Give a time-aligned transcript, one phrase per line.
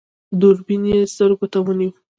[0.39, 1.91] دوربين يې سترګو ته ونيو.